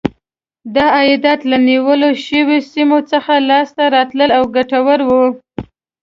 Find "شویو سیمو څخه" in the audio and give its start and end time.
2.25-3.33